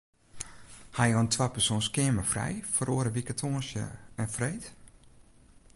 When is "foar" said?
2.73-2.91